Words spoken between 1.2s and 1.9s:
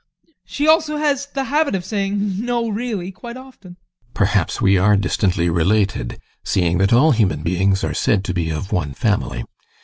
the habit of